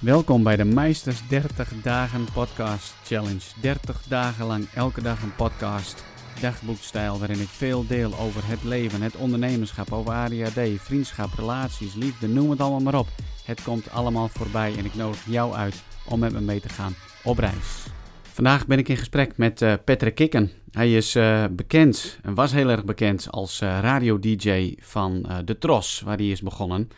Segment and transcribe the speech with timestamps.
[0.00, 3.40] Welkom bij de Meisters 30 Dagen Podcast Challenge.
[3.60, 6.04] 30 dagen lang elke dag een podcast,
[6.40, 12.28] dagboekstijl waarin ik veel deel over het leven, het ondernemerschap, over ADHD, vriendschap, relaties, liefde,
[12.28, 13.06] noem het allemaal maar op.
[13.44, 16.94] Het komt allemaal voorbij en ik nodig jou uit om met me mee te gaan
[17.24, 17.86] op reis.
[18.22, 20.50] Vandaag ben ik in gesprek met uh, Patrick Kikken.
[20.70, 26.02] Hij is uh, bekend en was heel erg bekend als uh, radio-dj van De Tros,
[26.04, 26.88] waar hij is begonnen.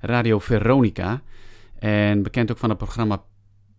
[0.00, 1.22] Radio Veronica.
[1.84, 3.22] En bekend ook van het programma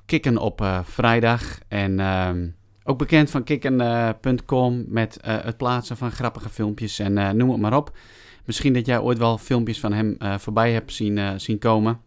[0.05, 1.59] Kikken op vrijdag.
[1.68, 2.48] En ehm,
[2.84, 7.98] ook bekend van kikken.com met het plaatsen van grappige filmpjes en noem het maar op.
[8.46, 11.99] Misschien dat jij ooit wel filmpjes van hem voorbij hebt zien, zien komen.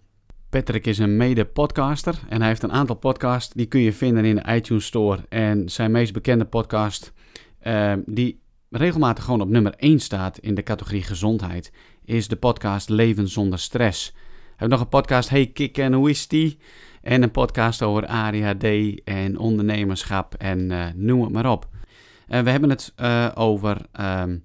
[0.50, 3.54] Patrick is een mede-podcaster en hij heeft een aantal podcasts.
[3.54, 5.18] Die kun je vinden in de iTunes Store.
[5.28, 7.12] En zijn meest bekende podcast,
[8.04, 11.72] die regelmatig gewoon op nummer 1 staat in de categorie gezondheid,
[12.04, 14.14] is de podcast Leven zonder stress.
[14.58, 16.58] Heeft nog een podcast, Hey Kik en hoe is die?
[17.02, 18.64] En een podcast over ADHD
[19.04, 21.68] en ondernemerschap en uh, noem het maar op.
[22.28, 24.42] Uh, we hebben het uh, over um,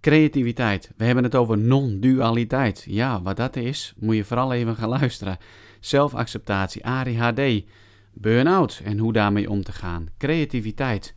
[0.00, 0.92] Creativiteit.
[0.96, 2.84] We hebben het over non-dualiteit.
[2.88, 5.38] Ja, wat dat is, moet je vooral even gaan luisteren.
[5.80, 7.64] Zelfacceptatie, ADHD,
[8.12, 10.08] burn-out en hoe daarmee om te gaan.
[10.18, 11.14] Creativiteit.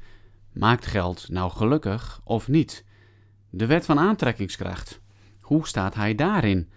[0.54, 2.86] Maakt geld nou gelukkig of niet?
[3.50, 5.02] De wet van aantrekkingskracht.
[5.42, 6.70] Hoe staat hij daarin?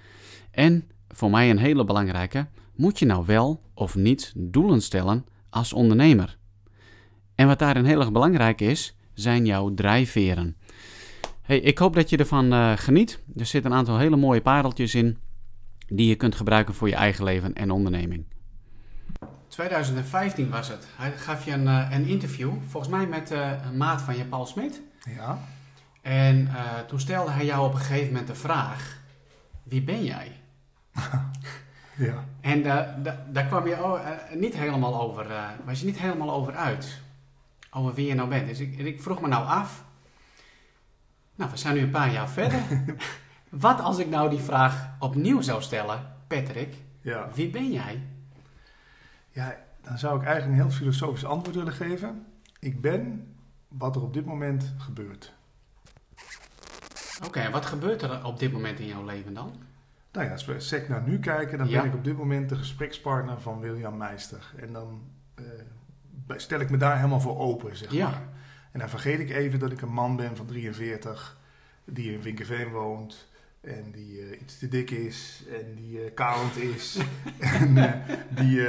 [0.51, 5.73] En voor mij een hele belangrijke: moet je nou wel of niet doelen stellen als
[5.73, 6.39] ondernemer?
[7.35, 10.57] En wat daarin heel erg belangrijk is, zijn jouw drijfveren.
[11.43, 13.23] Hey, ik hoop dat je ervan uh, geniet.
[13.37, 15.19] Er zitten een aantal hele mooie pareltjes in
[15.87, 18.25] die je kunt gebruiken voor je eigen leven en onderneming.
[19.49, 20.87] 2015 was het.
[20.97, 24.25] Hij gaf je een, uh, een interview, volgens mij met uh, een maat van je,
[24.25, 24.81] Paul Smit.
[25.17, 25.39] Ja.
[26.03, 26.49] En
[26.87, 29.01] toen stelde hij jou op een gegeven moment de vraag:
[29.63, 30.38] Wie ben jij?
[32.07, 32.25] ja.
[32.41, 32.63] En
[33.33, 34.01] daar kwam je oh,
[34.35, 35.27] niet helemaal over,
[35.65, 37.01] was je niet helemaal over uit.
[37.71, 38.47] Over wie je nou bent.
[38.47, 39.87] Dus ik, ik vroeg me nou af
[41.39, 42.63] nou, we zijn nu een paar jaar verder.
[43.49, 47.29] Wat als ik nou die vraag opnieuw zou stellen, Patrick, ja.
[47.35, 48.03] wie ben jij?
[49.31, 52.27] Ja, dan zou ik eigenlijk een heel filosofisch antwoord willen geven.
[52.59, 53.35] Ik ben
[53.69, 55.33] wat er op dit moment gebeurt.
[57.17, 59.53] Oké, okay, wat gebeurt er op dit moment in jouw leven dan?
[60.13, 62.57] Nou ja, als we sec naar nu kijken, dan ben ik op dit moment de
[62.57, 64.53] gesprekspartner van William Meister.
[64.57, 65.01] En dan
[65.35, 65.45] eh,
[66.37, 68.09] stel ik me daar helemaal voor open, zeg Ja.
[68.11, 68.23] maar.
[68.73, 71.39] En dan vergeet ik even dat ik een man ben van 43,
[71.85, 73.29] die in Vinkenveen woont.
[73.61, 75.45] En die eh, iets te dik is.
[75.61, 76.99] En die eh kalend is.
[77.61, 77.75] en
[78.29, 78.67] die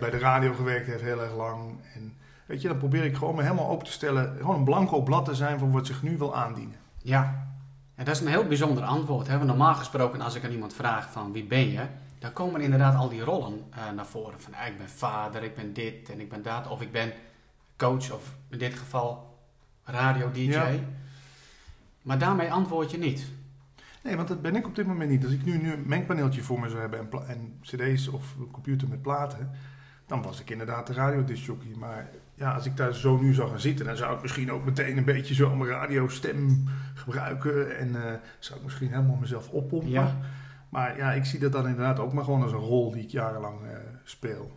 [0.00, 1.80] bij de radio gewerkt heeft heel erg lang.
[1.94, 2.14] En
[2.46, 4.36] weet je, dan probeer ik gewoon me helemaal open te stellen.
[4.36, 6.76] Gewoon een blanco blad te zijn van wat zich nu wil aandienen.
[7.02, 7.50] Ja.
[8.02, 9.26] En dat is een heel bijzonder antwoord.
[9.26, 9.36] Hè?
[9.36, 11.86] Want normaal gesproken, als ik aan iemand vraag van wie ben je,
[12.18, 14.40] dan komen inderdaad al die rollen eh, naar voren.
[14.40, 16.68] Van ik ben vader, ik ben dit en ik ben dat.
[16.68, 17.12] Of ik ben
[17.76, 19.38] coach, of in dit geval
[19.84, 20.40] radio-dj.
[20.40, 20.68] Ja.
[22.02, 23.26] Maar daarmee antwoord je niet.
[24.02, 25.24] Nee, want dat ben ik op dit moment niet.
[25.24, 28.50] Als ik nu, nu een mengpaneeltje voor me zou hebben en, en cd's of een
[28.50, 29.50] computer met platen,
[30.12, 31.74] dan was ik inderdaad de radiodiscjockey.
[31.78, 34.64] Maar ja, als ik daar zo nu zou gaan zitten, dan zou ik misschien ook
[34.64, 36.64] meteen een beetje zo mijn radiostem
[36.94, 37.78] gebruiken.
[37.78, 39.90] En eh, zou ik misschien helemaal mezelf oppompen.
[39.90, 40.16] Ja.
[40.68, 43.10] Maar ja, ik zie dat dan inderdaad ook maar gewoon als een rol die ik
[43.10, 44.50] jarenlang eh, speel.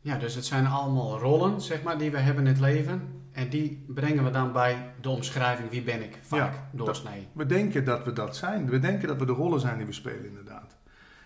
[0.00, 3.02] Ja, dus het zijn allemaal rollen, zeg maar, die we hebben in het leven.
[3.32, 7.28] En die brengen we dan bij de omschrijving wie ben ik vaak Ja, doorsnee.
[7.32, 8.70] We denken dat we dat zijn.
[8.70, 10.76] We denken dat we de rollen zijn die we spelen, inderdaad.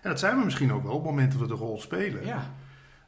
[0.01, 2.25] En dat zijn we misschien ook wel op het moment dat we de rol spelen.
[2.25, 2.51] Ja,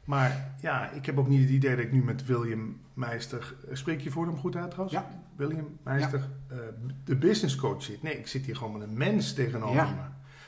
[0.06, 3.54] Maar ja, ik heb ook niet het idee dat ik nu met William Meister...
[3.68, 4.96] eh, Spreek je voor hem goed uit trouwens?
[4.98, 5.08] Ja.
[5.36, 6.56] William Meister, eh,
[7.04, 8.02] de business coach zit.
[8.02, 9.84] Nee, ik zit hier gewoon met een mens tegenover Ja.
[9.90, 10.00] me.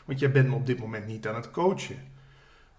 [0.05, 1.97] Want jij bent me op dit moment niet aan het coachen.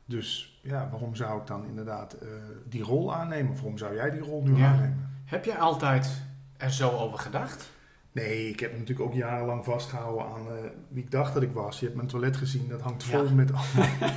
[0.06, 2.28] Dus ja, waarom zou ik dan inderdaad eh,
[2.70, 3.52] die rol aannemen?
[3.52, 4.68] Of waarom zou jij die rol nu Ja.
[4.72, 5.10] aannemen?
[5.26, 6.22] heb jij altijd
[6.58, 7.72] er zo over gedacht?
[8.12, 10.46] Nee, ik heb natuurlijk ook jarenlang vastgehouden aan
[10.90, 11.80] wie ik dacht dat ik was.
[11.80, 13.98] Je hebt mijn toilet gezien, dat hangt vol met allemaal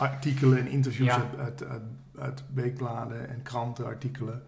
[0.00, 1.14] artikelen en interviews Ja.
[1.16, 1.82] uit, uit, uit,
[2.18, 4.42] uit weekbladen en krantenartikelen.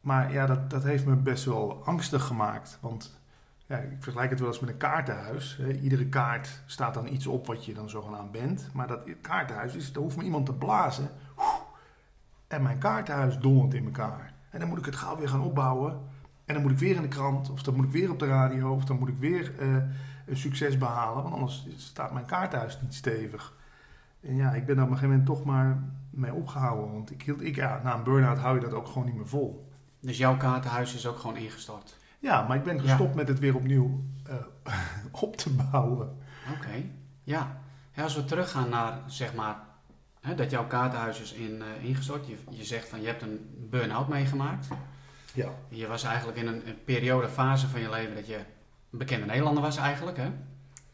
[0.00, 2.78] Maar ja, dat, dat heeft me best wel angstig gemaakt.
[2.80, 3.18] Want
[3.66, 5.56] ja, ik vergelijk het wel eens met een kaartenhuis.
[5.60, 5.72] Hè.
[5.72, 8.68] Iedere kaart staat dan iets op wat je dan zogenaamd bent.
[8.72, 11.08] Maar dat kaartenhuis, is, daar hoeft maar iemand te blazen.
[12.46, 14.32] En mijn kaartenhuis dondert in elkaar.
[14.50, 16.00] En dan moet ik het gauw weer gaan opbouwen.
[16.44, 18.26] En dan moet ik weer in de krant, of dan moet ik weer op de
[18.26, 19.76] radio, of dan moet ik weer eh,
[20.26, 21.22] een succes behalen.
[21.22, 23.54] Want anders staat mijn kaartenhuis niet stevig.
[24.24, 26.92] En ja, ik ben daar op een gegeven moment toch maar mee opgehouden.
[26.92, 29.28] Want ik hield, ik, ja, na een burn-out hou je dat ook gewoon niet meer
[29.28, 29.72] vol.
[30.00, 31.96] Dus jouw kaartenhuis is ook gewoon ingestort.
[32.18, 34.34] Ja, maar ik ben gestopt met het weer opnieuw eh,
[35.22, 36.18] op te bouwen.
[36.56, 36.82] Oké,
[37.22, 37.62] ja.
[37.92, 39.56] Ja, Als we teruggaan naar, zeg maar,
[40.20, 42.26] hè, dat jouw kaartenhuis is in, eh, ingestort.
[42.26, 44.68] Je, je zegt van je hebt een burn-out meegemaakt.
[45.34, 45.48] Ja.
[45.68, 48.36] Je was eigenlijk in een, een periode, fase van je leven dat je
[48.90, 50.16] een bekende Nederlander was eigenlijk.
[50.16, 50.30] Hè?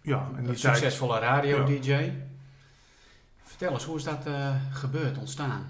[0.03, 2.13] Ja, en Een die tijd, succesvolle radio-dj.
[3.51, 5.67] Vertel eens, hoe is dat eh, gebeurd, ontstaan?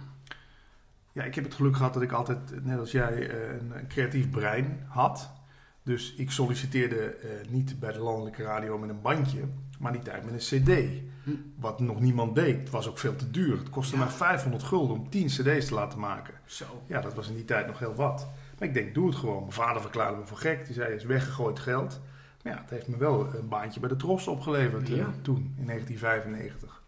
[1.12, 3.86] ja, ik heb het geluk gehad dat ik altijd, net als jij, eh, een, een
[3.88, 5.30] creatief brein had.
[5.82, 9.44] Dus ik solliciteerde eh, niet bij de landelijke radio met een bandje,
[9.78, 11.02] maar die tijd met een cd.
[11.24, 11.30] Hm.
[11.56, 12.58] Wat nog niemand deed.
[12.60, 13.58] Het was ook veel te duur.
[13.58, 14.04] Het kostte Ja.
[14.04, 16.34] mij 500 gulden om 10 cd's te laten maken.
[16.44, 16.82] Zo.
[16.86, 18.28] Ja, dat was in die tijd nog heel wat.
[18.58, 19.40] Maar ik denk, doe het gewoon.
[19.40, 20.64] Mijn vader verklaarde me voor gek.
[20.66, 22.00] Die zei, is weggegooid geld.
[22.42, 24.86] Maar ja, het heeft me wel een baantje bij de Tros opgeleverd
[25.22, 26.79] toen, in 1995.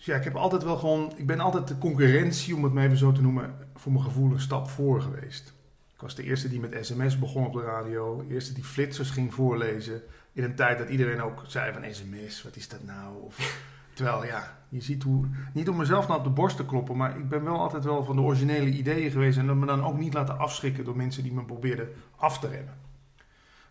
[0.00, 1.12] Dus ja, ik heb altijd wel gewoon...
[1.16, 4.32] Ik ben altijd de concurrentie, om het maar even zo te noemen, voor mijn gevoel
[4.32, 5.54] een stap voor geweest.
[5.94, 8.16] Ik was de eerste die met sms begon op de radio.
[8.16, 10.02] De eerste die flitsers ging voorlezen.
[10.32, 13.22] In een tijd dat iedereen ook zei van sms, wat is dat nou?
[13.22, 13.64] Of,
[13.94, 15.26] terwijl ja, je ziet hoe...
[15.52, 18.04] Niet om mezelf nou op de borst te kloppen, maar ik ben wel altijd wel
[18.04, 19.38] van de originele ideeën geweest.
[19.38, 22.78] En me dan ook niet laten afschrikken door mensen die me probeerden af te remmen.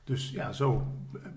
[0.03, 0.87] Dus ja, zo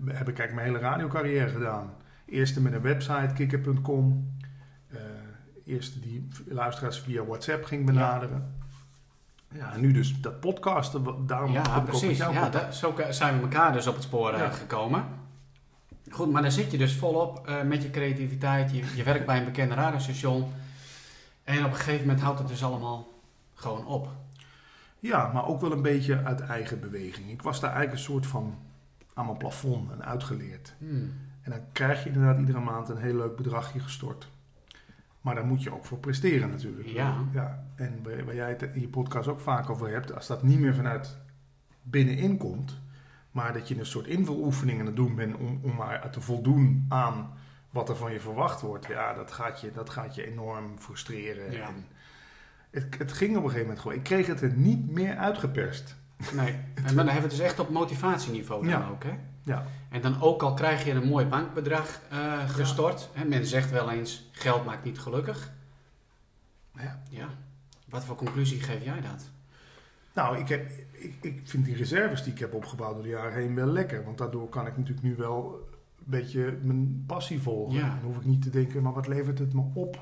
[0.05, 1.95] heb ik eigenlijk mijn hele radiocarrière gedaan.
[2.27, 4.31] Eerste met een website, kikker.com.
[5.65, 8.55] Eerste die luisteraars via WhatsApp ging benaderen.
[9.49, 11.27] Ja, en nu dus dat podcasten.
[11.27, 12.19] Daarom Ja, precies.
[12.19, 14.51] jou Ja, zo zijn we elkaar dus op het spoor eh, Ja.
[14.51, 15.05] gekomen.
[16.11, 18.71] Goed, maar dan zit je dus volop eh, met je creativiteit.
[18.71, 20.53] Je, je werkt bij een bekende radiostation.
[21.45, 23.09] En op een gegeven moment houdt het dus allemaal
[23.55, 24.09] gewoon op.
[24.99, 27.31] Ja, maar ook wel een beetje uit eigen beweging.
[27.31, 28.59] Ik was daar eigenlijk een soort van
[29.15, 30.73] aan mijn plafond en uitgeleerd.
[30.79, 31.15] Hmm.
[31.43, 34.29] En dan krijg je inderdaad iedere maand een heel leuk bedragje gestort.
[35.23, 36.89] Maar daar moet je ook voor presteren natuurlijk.
[36.89, 37.25] Ja.
[37.33, 37.65] ja.
[37.75, 40.75] En waar jij het in je podcast ook vaak over hebt, als dat niet meer
[40.75, 41.19] vanuit
[41.83, 42.81] binnenin komt,
[43.31, 46.87] maar dat je een soort invuloefening aan het doen bent om, om maar te voldoen
[46.89, 47.33] aan
[47.71, 51.53] wat er van je verwacht wordt, ja, dat gaat je, dat gaat je enorm frustreren.
[51.53, 51.67] Ja.
[51.67, 51.87] En
[52.71, 53.97] het, het ging op een gegeven moment gewoon.
[53.97, 55.97] Ik kreeg het er niet meer uitgeperst.
[56.35, 56.55] Nee.
[56.75, 58.89] En dan hebben we het dus echt op motivatieniveau dan Ja.
[58.91, 59.13] ook, hè?
[59.45, 59.67] Ja.
[59.91, 63.09] En dan ook al krijg je een mooi bankbedrag eh, gestort.
[63.13, 65.53] Hè, men zegt wel eens, geld maakt niet gelukkig.
[66.79, 67.03] Ja.
[67.11, 67.29] Ja.
[67.89, 69.31] Wat voor conclusie geef jij dat?
[70.15, 73.33] Nou, ik, heb, ik, ik vind die reserves die ik heb opgebouwd door de jaren
[73.35, 74.05] heen wel lekker.
[74.05, 75.69] Want daardoor kan ik natuurlijk nu wel
[75.99, 77.75] een beetje mijn passie volgen.
[77.79, 77.99] Ja.
[78.01, 79.99] En hoef ik niet te denken, maar wat levert het me op?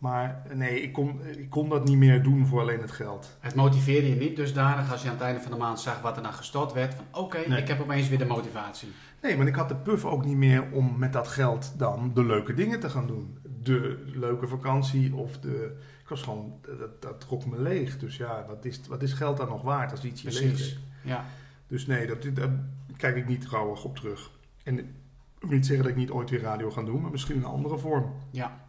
[0.00, 3.36] Maar nee, ik kon, ik kon dat niet meer doen voor alleen het geld.
[3.40, 6.16] Het motiveerde je niet dusdanig als je aan het einde van de maand zag wat
[6.16, 6.94] er dan gestort werd.
[6.94, 7.60] Van oké, Nee.
[7.60, 8.88] ik heb opeens weer de motivatie.
[9.22, 12.24] Nee, maar ik had de puff ook niet meer om met dat geld dan de
[12.24, 13.38] leuke dingen te gaan doen.
[13.62, 15.76] De leuke vakantie of de...
[16.02, 16.52] Ik was gewoon...
[16.78, 17.98] Dat, dat trok me leeg.
[17.98, 20.68] Dus ja, wat is, wat is geld dan nog waard als iets je leeg Precies.
[20.68, 20.80] trekt?
[21.02, 21.24] Ja.
[21.66, 22.50] Dus nee, dat, daar
[22.96, 24.30] kijk ik niet rouwig op terug.
[24.62, 24.84] En ik
[25.40, 27.48] wil niet zeggen dat ik niet ooit weer radio ga doen, maar misschien in een
[27.48, 28.12] andere vorm.
[28.30, 28.68] Ja.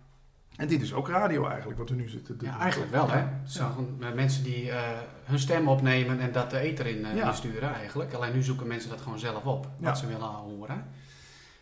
[0.62, 2.54] En dit is ook radio eigenlijk, wat we nu zitten te doen.
[2.54, 3.20] ja, eigenlijk wel hè.
[3.46, 3.76] Ja.
[4.00, 4.82] Eh, mensen die eh,
[5.24, 7.28] hun stem opnemen en dat de ether in, eh, Ja.
[7.28, 8.14] insturen eigenlijk.
[8.14, 9.94] Alleen nu zoeken mensen dat gewoon zelf op, wat Ja.
[9.96, 10.86] ze willen horen.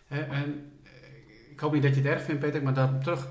[0.07, 0.72] En
[1.51, 3.28] ik hoop niet dat je het erg vindt Peter, maar daar terug,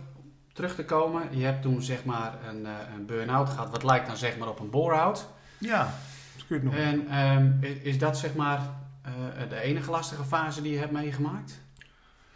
[0.53, 1.38] terug te komen.
[1.38, 4.49] Je hebt toen zeg maar een, eh, een burn-out gehad, wat lijkt dan zeg maar
[4.49, 5.29] op een bore-out.
[5.59, 5.94] Ja,
[6.37, 6.75] dat kun je het nog.
[6.75, 8.61] En ehm, is, dat zeg maar
[9.03, 9.12] eh,
[9.49, 11.61] de enige lastige fase die je hebt meegemaakt?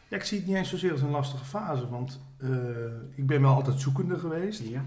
[0.08, 2.20] Ja, ik zie het niet eens zozeer als een lastige fase, want
[3.14, 4.60] ik ben wel altijd zoekende geweest.
[4.60, 4.84] Ja.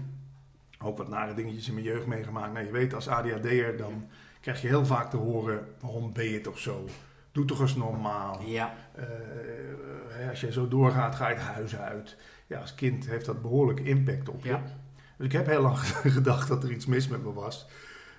[0.78, 2.52] Ook wat nare dingetjes in mijn jeugd meegemaakt.
[2.52, 4.08] Nou, je weet, als ADHD'er dan
[4.40, 6.84] krijg je heel vaak te horen, waarom ben je toch zo?
[7.32, 8.42] Doe toch eens normaal.
[8.42, 8.74] Ja.
[8.94, 12.16] Eh, als je zo doorgaat, ga je het huis uit.
[12.46, 14.56] Ja, als kind heeft dat behoorlijk impact op je.
[15.16, 15.78] Dus ik heb heel lang
[16.18, 17.66] gedacht dat er iets mis met me was.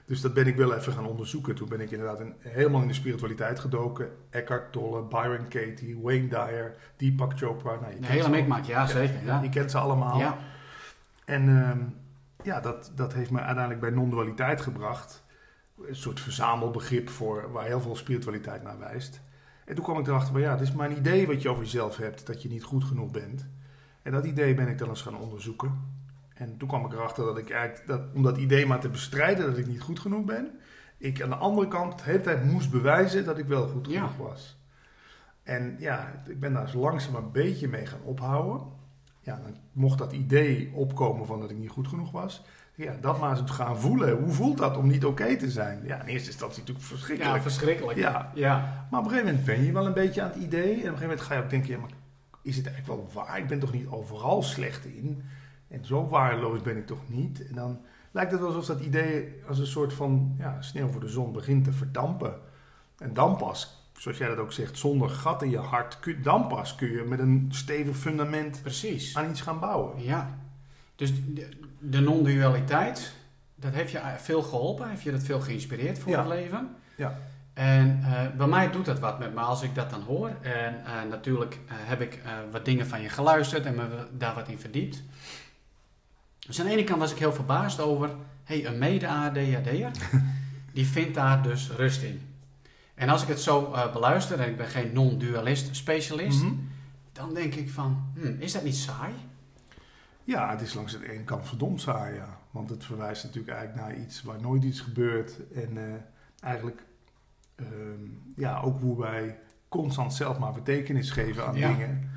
[0.08, 1.56] Dus dat ben ik wel even gaan onderzoeken.
[1.56, 4.10] Toen ben ik inderdaad in- helemaal in de spiritualiteit gedoken.
[4.30, 7.76] Eckhart Tolle, Byron Katie, Wayne Dyer, Deepak Chopra.
[7.82, 9.26] Nou, je De hele mikmak, ja zeker.
[9.26, 9.42] Ja.
[9.42, 10.20] Je kent ze allemaal.
[10.20, 10.38] Ja.
[11.26, 11.80] En ehm,
[12.44, 15.24] ja, dat, dat heeft me uiteindelijk bij non-dualiteit gebracht.
[15.88, 19.22] Een soort verzamelbegrip voor, waar heel veel spiritualiteit naar wijst.
[19.66, 21.64] En toen kwam ik erachter van ja, het is maar een idee wat je over
[21.64, 23.46] jezelf hebt, dat je niet goed genoeg bent.
[24.02, 25.96] En dat idee ben ik dan eens gaan onderzoeken.
[26.38, 29.46] En toen kwam ik erachter dat ik eigenlijk, dat, om dat idee maar te bestrijden
[29.46, 30.52] dat ik niet goed genoeg ben,
[30.98, 33.94] ik aan de andere kant de hele tijd moest bewijzen dat ik wel goed Ja.
[34.08, 34.58] genoeg was.
[35.44, 38.68] En ja, ik ben daar eens langzaam een beetje mee gaan ophouden.
[39.22, 42.44] Ja, dan mocht dat idee opkomen van dat ik niet goed genoeg was.
[42.76, 44.18] Ja, dat maar eens gaan voelen.
[44.18, 45.82] Hoe voelt dat om niet oké te zijn?
[45.84, 47.36] Ja, in eerste instantie natuurlijk verschrikkelijk.
[47.36, 47.98] Ja, verschrikkelijk.
[47.98, 48.32] Ja.
[48.34, 48.88] ja.
[48.92, 50.62] Maar op een gegeven moment ben je wel een beetje aan het idee.
[50.64, 51.90] En op een gegeven moment ga je ook denken, ja, maar
[52.42, 53.38] is het eigenlijk wel waar?
[53.38, 55.24] Ik ben toch niet overal slecht in?
[55.68, 57.48] En zo waardeloos ben ik toch niet?
[57.48, 57.80] En dan
[58.12, 61.34] lijkt het wel alsof dat idee als een soort van ja, sneeuw voor de zon
[61.34, 62.34] begint te verdampen.
[62.98, 66.48] En dan pas, zoals jij dat ook zegt, zonder gat in je hart, kun, dan
[66.48, 69.16] pas kun je met een stevig fundament Precies.
[69.18, 70.04] aan iets gaan bouwen.
[70.04, 70.38] Ja.
[70.96, 73.14] Dus de, de non-dualiteit,
[73.56, 74.90] dat heeft je veel geholpen?
[74.90, 76.20] Heeft je dat veel geïnspireerd voor Ja.
[76.20, 76.76] het leven?
[76.96, 77.18] Ja.
[77.54, 80.30] En eh, bij mij doet dat wat met me als ik dat dan hoor.
[80.42, 84.36] En eh, natuurlijk eh, heb ik eh, wat dingen van je geluisterd en me daar
[84.36, 85.04] wat in verdiept.
[86.48, 88.16] Dus aan de ene kant was ik heel verbaasd over...
[88.44, 89.92] hey, een mede-ADHD'er,
[90.74, 92.22] die vindt daar dus rust in.
[92.96, 96.44] En als ik het zo eh, beluister, en ik ben geen non-dualist specialist...
[96.44, 96.54] Mhm.
[97.12, 99.14] dan denk ik van, hm, is dat niet saai?
[100.24, 102.38] Ja, het is langs de ene kant verdomd saai, ja.
[102.52, 105.34] Want het verwijst natuurlijk eigenlijk naar iets waar nooit iets gebeurt.
[105.54, 105.94] En eh,
[106.40, 106.82] eigenlijk,
[107.56, 108.02] ehm,
[108.36, 109.40] ja, ook hoe wij
[109.70, 111.68] constant zelf maar betekenis geven aan Ja.
[111.74, 112.10] dingen.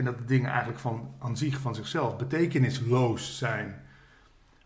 [0.00, 3.74] En dat de dingen eigenlijk van, aan zich, van zichzelf, betekenisloos zijn.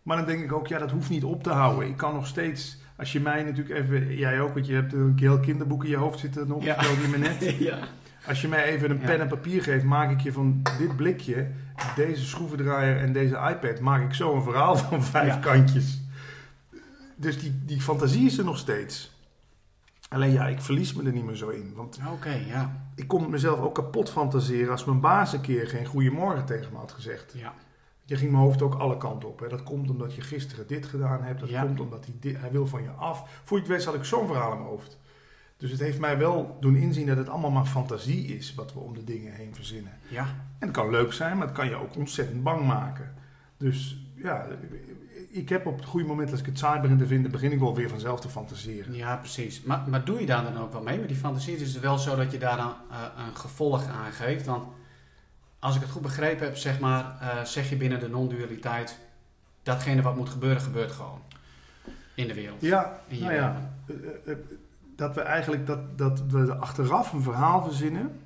[0.03, 1.89] Maar dan denk ik ook, ja, dat hoeft niet op te houden.
[1.89, 5.13] Ik kan nog steeds, als je mij natuurlijk even, jij ook, want je hebt een
[5.17, 6.83] heel kinderboek in je hoofd zitten nog, Ja.
[6.83, 7.57] je me net.
[7.59, 7.79] ja.
[8.27, 9.07] Als je mij even een Ja.
[9.07, 11.47] pen en papier geeft, maak ik je van dit blikje,
[11.97, 15.37] deze schroevendraaier en deze iPad, maak ik zo een verhaal van vijf Ja.
[15.41, 16.01] kantjes.
[17.17, 19.14] Dus die, die fantasie is er nog steeds.
[20.15, 21.73] Alleen ja, ik verlies me er niet meer zo in.
[21.75, 21.99] Want
[22.47, 22.85] ja.
[22.95, 26.79] ik kon mezelf ook kapot fantaseren als mijn baas een keer geen goeiemorgen tegen me
[26.79, 27.33] had gezegd.
[27.37, 27.55] ja.
[28.07, 29.41] Je ging mijn hoofd ook alle kanten op.
[29.41, 29.49] Hè.
[29.49, 31.41] Dat komt omdat je gisteren dit gedaan hebt.
[31.41, 31.63] Dat Ja.
[31.63, 33.41] komt omdat hij, dit, hij wil van je af.
[33.45, 34.99] Voor je het weet had ik zo'n verhaal in mijn hoofd.
[35.57, 38.79] Dus het heeft mij wel doen inzien dat het allemaal maar fantasie is wat we
[38.79, 39.93] om de dingen heen verzinnen.
[40.09, 40.25] Ja,
[40.59, 43.15] En het kan leuk zijn, maar het kan je ook ontzettend bang maken.
[43.57, 44.47] Dus ja,
[45.35, 47.59] ik heb op het goede moment als ik het saai begin te vinden, begin ik
[47.59, 48.95] wel weer vanzelf te fantaseren.
[48.95, 49.63] ja, precies.
[49.63, 51.57] Maar, maar doe je daar dan ook wel mee met die fantasie?
[51.57, 54.47] Is het wel zo dat je daar dan eh, een gevolg aan geeft?
[54.47, 54.65] Want
[55.59, 58.99] als ik het goed begrepen heb, zeg maar, eh, zeg je binnen de non-dualiteit...
[59.63, 61.21] datgene wat moet gebeuren, gebeurt gewoon.
[62.15, 62.61] In de wereld.
[62.61, 63.73] Ja, In nou ja,
[64.25, 64.35] eh,
[64.97, 68.21] dat we eigenlijk dat, dat we achteraf een verhaal verzinnen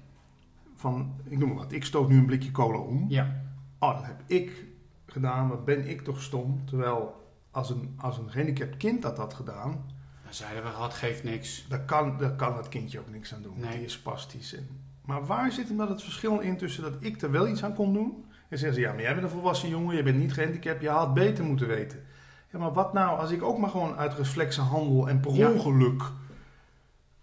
[0.77, 3.05] van, ik noem maar wat, ik stoot nu een blikje cola om.
[3.09, 3.47] Ja,
[3.79, 4.65] Oh, dat heb ik
[5.13, 6.67] gedaan, wat ben ik toch stom.
[6.67, 9.85] Terwijl als een, als een gehandicapt kind dat had gedaan,
[10.25, 11.67] dan zeiden we, het geeft niks.
[11.69, 13.61] daar kan, daar kan dat kindje ook niks aan doen.
[13.61, 13.71] Nee.
[13.77, 14.55] Die is spastisch.
[14.55, 14.69] En,
[15.05, 17.75] maar waar zit hem dan het verschil in tussen dat ik er wel iets aan
[17.75, 18.25] kon doen?
[18.49, 20.89] En zeggen ze, ja, maar jij bent een volwassen jongen, je bent niet gehandicapt, je
[20.89, 22.05] had beter moeten weten.
[22.53, 25.51] Ja, maar wat nou als ik ook maar gewoon uit reflexe handel en per Ja.
[25.51, 26.03] ongeluk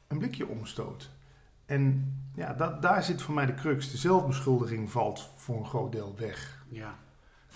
[0.08, 1.10] een blikje omstoot?
[1.66, 3.92] En ja, dat, daar zit voor mij de crux.
[3.92, 6.66] De zelfbeschuldiging valt voor een groot deel weg.
[6.70, 6.96] Ja,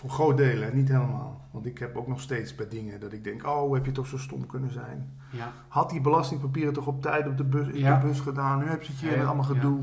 [0.00, 1.40] Voor groot deel, hè, niet helemaal.
[1.50, 4.06] Want ik heb ook nog steeds bij dingen dat ik denk, oh, heb je toch
[4.06, 5.18] zo stom kunnen zijn?
[5.30, 5.52] ja.
[5.68, 7.98] Had die belastingpapieren toch op tijd op de bus, in Ja.
[8.00, 8.58] de bus gedaan?
[8.58, 9.54] Nu heb je het hier Ja, met allemaal ja.
[9.54, 9.80] gedoe.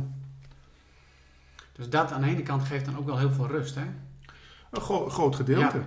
[1.72, 3.86] Dus dat aan de ene kant geeft dan ook wel heel veel rust, hè?
[4.72, 5.82] Een gro- groot gedeelte.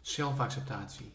[0.00, 1.12] Zelfacceptatie.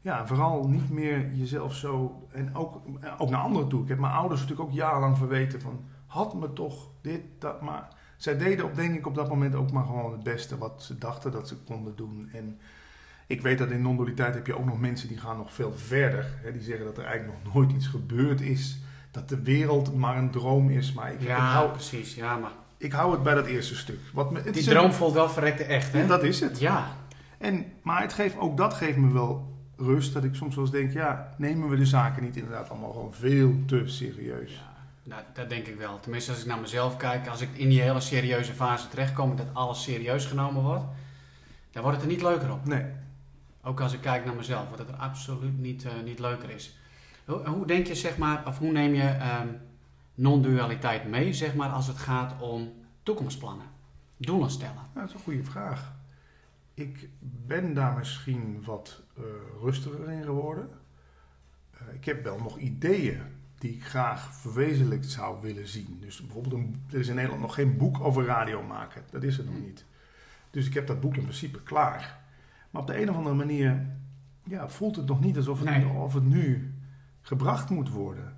[0.00, 2.22] Ja, en vooral niet meer jezelf zo...
[2.32, 2.80] En ook,
[3.18, 3.82] ook naar anderen toe.
[3.82, 5.84] Ik heb mijn ouders natuurlijk ook jarenlang verweten van...
[6.06, 7.88] Had me toch dit, dat, maar...
[8.16, 10.98] Zij deden op, denk ik op dat moment ook maar gewoon het beste wat ze
[10.98, 12.28] dachten dat ze konden doen.
[12.32, 12.58] En
[13.26, 16.26] ik weet dat in non-dualiteit heb je ook nog mensen die gaan nog veel verder.
[16.42, 18.78] Hè, die zeggen dat er eigenlijk nog nooit iets gebeurd is.
[19.10, 20.92] Dat de wereld maar een droom is.
[20.92, 22.14] Maar ik, hou, precies.
[22.14, 23.98] Ja, maar ik hou het bij dat eerste stuk.
[24.12, 26.00] Wat me, die droom voelt wel verrekte echt, hè?
[26.00, 26.58] En dat is het.
[26.58, 26.96] Ja,
[27.38, 30.12] En, maar het geeft, ook dat geeft me wel rust.
[30.12, 33.14] Dat ik soms wel eens denk, ja, nemen we de zaken niet inderdaad allemaal gewoon
[33.14, 34.52] veel te serieus.
[34.52, 34.73] Ja,
[35.04, 36.00] nou, dat denk ik wel.
[36.00, 39.46] Tenminste, als ik naar mezelf kijk, als ik in die hele serieuze fase terechtkom, dat
[39.52, 40.84] alles serieus genomen wordt,
[41.70, 42.66] dan wordt het er niet leuker op.
[42.66, 42.84] Nee.
[43.62, 46.78] Ook als ik kijk naar mezelf, wat het er absoluut niet, eh, niet leuker is.
[47.24, 49.48] Hoe, hoe denk je, zeg maar, of hoe neem je ehm,
[50.14, 53.66] non-dualiteit mee, zeg maar, als het gaat om toekomstplannen,
[54.16, 54.74] doelen stellen?
[54.74, 55.92] Nou, dat is een goede vraag.
[56.74, 59.22] Ik ben daar misschien wat eh,
[59.62, 60.68] rustiger in geworden.
[61.70, 63.22] Eh, ik heb wel nog ideeën
[63.64, 65.96] die ik graag verwezenlijkt zou willen zien.
[66.00, 69.02] Dus bijvoorbeeld, een, er is in Nederland nog geen boek over radio maken.
[69.10, 69.84] Dat is er nog niet.
[70.50, 72.20] Dus ik heb dat boek in principe klaar.
[72.70, 73.86] Maar op de een of andere manier
[74.44, 75.88] ja, voelt het nog niet alsof het, Nee.
[75.88, 76.74] of het nu
[77.20, 78.36] gebracht moet worden.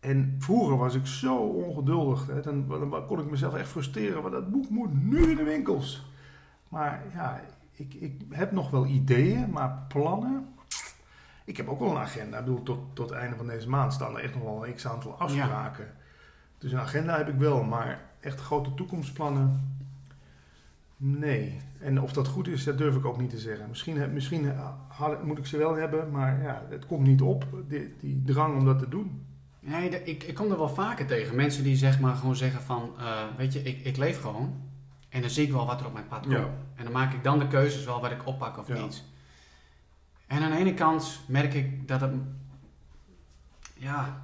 [0.00, 2.26] En vroeger was ik zo ongeduldig.
[2.26, 4.22] Hè, dan, dan kon ik mezelf echt frustreren.
[4.22, 6.06] Maar dat boek moet nu in de winkels.
[6.68, 7.40] Maar ja,
[7.74, 10.48] ik, ik heb nog wel ideeën, maar plannen.
[11.44, 12.38] Ik heb ook wel een agenda.
[12.38, 14.74] Ik bedoel, tot, tot het einde van deze maand staan er echt nog wel een
[14.74, 15.86] x-aantal afspraken.
[16.58, 19.76] Dus een agenda heb ik wel, maar echt grote toekomstplannen.
[20.96, 21.60] Nee.
[21.80, 23.68] En of dat goed is, dat durf ik ook niet te zeggen.
[23.68, 24.52] Misschien, misschien
[24.88, 28.56] had- moet ik ze wel hebben, maar ja, het komt niet op, die, die drang
[28.58, 29.26] om dat te doen.
[29.60, 31.36] Nee, de- ik, ik kom er wel vaker tegen.
[31.36, 34.60] Mensen die zeg maar gewoon zeggen van, eh, weet je, ik, ik leef gewoon.
[35.08, 36.32] En dan zie ik wel wat er op mijn pad komt.
[36.32, 36.48] Ja.
[36.74, 38.82] En dan maak ik dan de keuzes wel wat ik oppak of Ja.
[38.82, 39.04] niet.
[40.32, 42.12] En aan de ene kant merk ik dat het,
[43.74, 44.22] ja,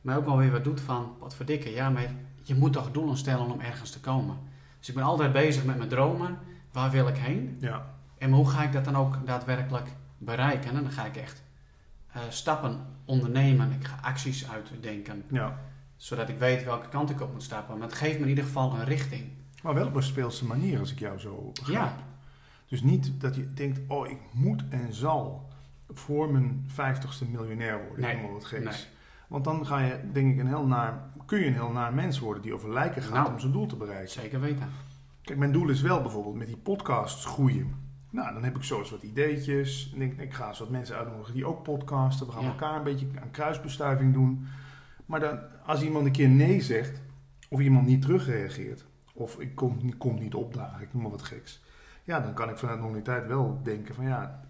[0.00, 1.70] mij ook wel weer wat doet van, wat verdikken.
[1.70, 4.36] Ja, maar je moet toch doelen stellen om ergens te komen.
[4.78, 6.38] Dus ik ben altijd bezig met mijn dromen.
[6.72, 7.56] waar wil ik heen?
[7.60, 7.84] Ja.
[8.18, 9.88] En hoe ga ik dat dan ook daadwerkelijk
[10.18, 10.70] bereiken?
[10.70, 11.42] En dan ga ik echt
[12.12, 13.72] eh, stappen ondernemen.
[13.72, 15.24] Ik ga acties uitdenken.
[15.30, 15.58] ja.
[15.96, 17.78] Zodat ik weet welke kant ik op moet stappen.
[17.78, 19.30] Maar het geeft me in ieder geval een richting.
[19.62, 21.78] Maar wel op een speelse manier, als ik jou zo begrijp.
[21.78, 21.96] Ja.
[22.70, 25.48] Dus niet dat je denkt, oh, ik moet en zal
[25.88, 28.00] voor mijn vijftigste miljonair worden.
[28.00, 28.64] Nee, Helemaal wat geeks.
[28.64, 28.98] nee.
[29.28, 32.18] Want dan ga je, denk ik, een heel naar, kun je een heel naar mens
[32.18, 33.32] worden die over lijken gaat Nou.
[33.32, 34.10] om zijn doel te bereiken.
[34.10, 34.68] Zeker weten.
[35.22, 37.74] Kijk, mijn doel is wel bijvoorbeeld met die podcasts groeien.
[38.10, 39.90] Nou, dan heb ik zo eens wat ideetjes.
[39.92, 42.26] En denk, ik ga eens wat mensen uitnodigen die ook podcasten.
[42.26, 42.48] We gaan Ja.
[42.48, 44.46] elkaar een beetje aan kruisbestuiving doen.
[45.06, 47.00] Maar dan, als iemand een keer nee zegt,
[47.48, 51.22] of iemand niet terugreageert, of ik kom, niet- kom niet opdagen, ik noem maar wat
[51.22, 51.62] geks.
[52.10, 54.40] Ja, dan kan ik vanuit normaliteit wel denken van ja,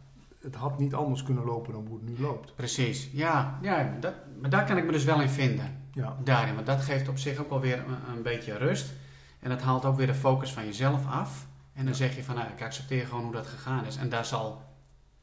[0.40, 2.55] het had niet anders kunnen lopen dan hoe het nu loopt.
[2.57, 3.11] Precies.
[3.12, 5.79] Ja, ja dat, maar daar kan ik me dus wel in vinden.
[5.93, 6.55] Ja, Daarin.
[6.55, 8.93] Want dat geeft op zich ook wel weer een, een beetje rust.
[9.40, 11.47] En dat haalt ook weer de focus van jezelf af.
[11.73, 11.99] En dan Ja.
[11.99, 13.97] zeg je van, nou, ik accepteer gewoon hoe dat gegaan is.
[13.97, 14.62] En daar zal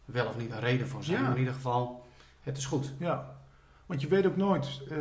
[0.06, 1.17] wel of niet een reden voor zijn.
[1.17, 1.24] Ja.
[1.24, 2.06] Maar in ieder geval,
[2.41, 2.94] het is goed.
[2.98, 3.36] ja.
[3.86, 4.98] Want je weet ook nooit, eh,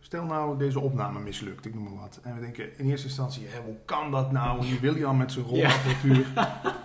[0.00, 2.20] stel nou deze opname mislukt, ik noem maar wat.
[2.22, 4.66] En we denken in eerste instantie, hè, hoe kan dat nou?
[4.66, 6.26] En William met zijn rolapparatuur.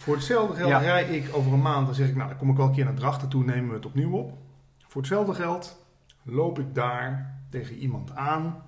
[0.00, 0.78] Voor hetzelfde geld Ja.
[0.78, 2.84] rij ik over een maand, dan zeg ik, nou dan kom ik wel een keer
[2.84, 4.38] naar Drachten toe, nemen we het opnieuw op.
[4.86, 5.84] Voor hetzelfde geld
[6.22, 8.62] loop ik daar tegen iemand aan,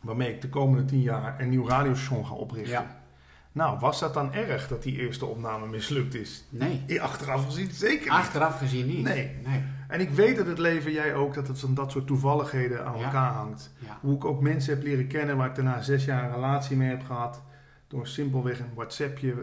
[0.00, 2.72] waarmee ik de komende tien jaar een nieuw radiostation ga oprichten.
[2.72, 3.04] Ja.
[3.52, 6.44] Nou, was dat dan erg dat die eerste opname mislukt is?
[6.48, 7.02] Nee.
[7.02, 8.10] Achteraf gezien zeker niet.
[8.10, 9.02] Achteraf gezien niet.
[9.02, 9.36] Nee.
[9.44, 9.62] Nee.
[9.88, 12.98] En ik weet dat het leven, jij ook, dat het van dat soort toevalligheden aan
[12.98, 13.04] Ja.
[13.04, 13.72] elkaar hangt.
[13.78, 13.98] Ja.
[14.00, 16.88] Hoe ik ook mensen heb leren kennen waar ik daarna zes jaar een relatie mee
[16.88, 17.42] heb gehad.
[17.88, 19.34] Door simpelweg een WhatsAppje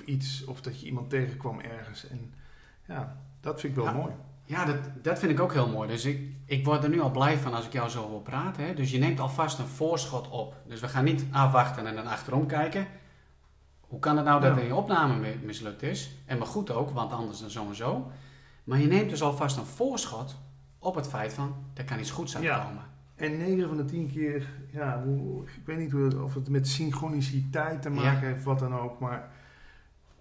[0.06, 0.44] iets.
[0.44, 2.08] Of dat je iemand tegenkwam ergens.
[2.08, 2.34] En
[2.86, 3.98] ja, dat vind ik wel Ja.
[3.98, 4.12] mooi.
[4.46, 5.88] Ja, dat, dat vind ik ook heel mooi.
[5.88, 8.64] Dus ik, ik word er nu al blij van als ik jou zo hoor praten.
[8.64, 8.74] Hè?
[8.74, 10.56] Dus je neemt alvast een voorschot op.
[10.68, 12.86] Dus we gaan niet afwachten en dan achterom kijken.
[13.80, 14.60] Hoe kan het nou dat Ja.
[14.60, 16.16] er een opname mi- mislukt is?
[16.26, 18.10] En maar goed ook, want anders dan zo en zo.
[18.64, 20.36] Maar je neemt dus alvast een voorschot
[20.78, 22.38] op het feit van, er kan iets goeds Ja.
[22.54, 22.82] uitkomen.
[23.14, 26.68] En 9 van de 10 keer, ja, hoe, ik weet niet hoe, of het met
[26.68, 28.34] synchroniciteit te maken Ja.
[28.34, 28.98] heeft, wat dan ook.
[29.00, 29.30] Maar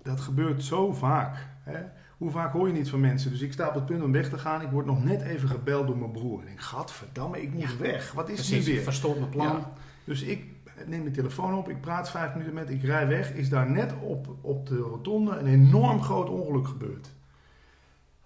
[0.03, 1.47] dat gebeurt zo vaak.
[1.63, 1.79] Hè?
[2.17, 3.31] Hoe vaak hoor je niet van mensen?
[3.31, 4.61] Dus ik sta op het punt om weg te gaan.
[4.61, 6.39] Ik word nog net even gebeld door mijn broer.
[6.39, 7.77] Ik denk, gadverdamme, ik moet Ja.
[7.79, 8.11] weg.
[8.11, 8.83] Wat is Precies, nu weer?
[8.83, 9.45] verstoort mijn plan.
[9.47, 9.71] Ja.
[10.03, 10.45] Dus ik
[10.85, 13.33] neem de telefoon op, ik praat vijf minuten met, ik rij weg.
[13.33, 17.09] Is daar net op, op de rotonde een enorm groot ongeluk gebeurd.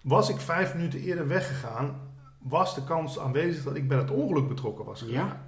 [0.02, 1.94] Was ik vijf minuten eerder weggegaan,
[2.38, 5.32] was de kans aanwezig dat ik bij dat ongeluk betrokken was geraakt.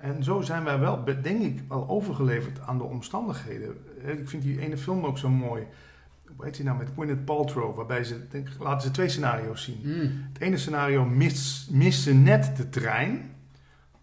[0.00, 3.76] en zo zijn wij wel, denk ik, wel overgeleverd aan de omstandigheden.
[4.04, 5.66] Ik vind die ene film ook zo mooi.
[6.36, 7.76] Hoe heet die nou met Gwyneth Paltrow?
[7.76, 9.80] Waarbij ze, denk, laten ze twee scenario's zien.
[9.82, 10.28] Mm.
[10.32, 13.29] Het ene scenario mist, mist ze net de trein.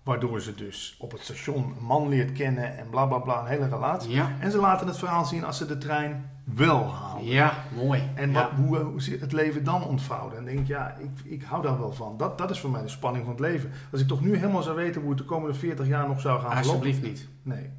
[0.07, 3.47] Waardoor ze dus op het station een man leert kennen en bla bla bla, een
[3.47, 4.11] hele relatie.
[4.11, 4.35] Ja.
[4.39, 7.25] En ze laten het verhaal zien als ze de trein wel halen.
[7.25, 8.09] ja, mooi.
[8.15, 8.33] En ja.
[8.33, 10.37] wat, hoe, hoe zit het leven dan ontvouwen?
[10.37, 12.17] En denk ik, ja, ik, ik hou daar wel van.
[12.17, 13.71] Dat, dat is voor mij de spanning van het leven.
[13.91, 16.41] Als ik toch nu helemaal zou weten hoe het de komende 40 jaar nog zou
[16.41, 16.57] gaan.
[16.57, 17.27] Alsjeblieft niet.
[17.43, 17.69] Nee.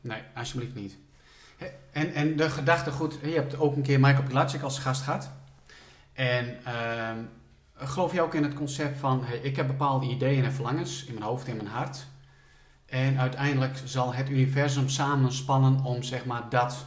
[0.00, 0.98] Nee, alsjeblieft niet.
[1.92, 5.30] En, en de gedachte, goed, je hebt ook een keer Michael Pilatschik als gast gehad.
[6.12, 7.16] En ehm,
[7.78, 11.14] geloof je ook in het concept van, hey, ik heb bepaalde ideeën en verlangens in
[11.14, 12.06] mijn hoofd en mijn hart.
[12.86, 16.86] En uiteindelijk zal het universum samenspannen om zeg maar dat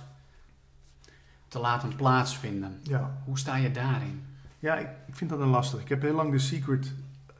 [1.47, 2.80] te laten plaatsvinden.
[2.84, 4.23] Ja, Hoe sta je daarin?
[4.60, 5.80] ja ik, vind dat een lastig.
[5.82, 6.93] Ik heb heel lang The Secret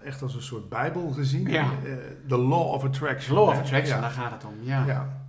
[0.04, 1.48] echt als een soort bijbel gezien.
[1.50, 1.64] Ja.
[1.64, 1.94] Eh,
[2.28, 3.36] the Law of Attraction.
[3.36, 3.58] Law of?
[3.58, 4.02] Attraction, Ja.
[4.02, 4.54] daar gaat het om.
[4.62, 4.86] Ja.
[4.86, 5.20] Ja.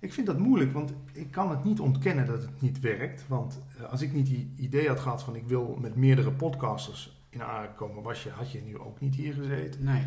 [0.00, 3.24] Ik vind dat moeilijk, want ik kan het niet ontkennen dat het niet werkt.
[3.28, 7.21] Want eh, als ik niet die idee had gehad van ik wil met meerdere podcasters
[7.32, 9.84] in aanraking komen, was je, had je nu ook niet hier gezeten.
[9.84, 10.06] Nee.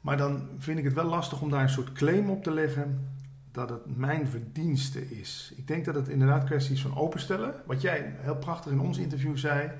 [0.00, 3.08] Maar dan vind ik het wel lastig om daar een soort claim op te leggen
[3.50, 5.52] dat het mijn verdienste is.
[5.56, 7.54] Ik denk dat het inderdaad kwestie is van openstellen.
[7.66, 9.70] Wat jij heel prachtig in ons interview zei,